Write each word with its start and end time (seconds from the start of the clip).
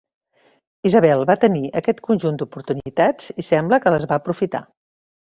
Isabel 0.89 1.19
va 1.29 1.33
tenir 1.43 1.59
aquest 1.81 1.99
conjunt 2.07 2.39
d'oportunitats 2.41 3.29
i 3.43 3.45
sembla 3.49 3.79
que 3.83 3.93
les 3.97 4.07
va 4.13 4.17
aprofitar. 4.23 4.63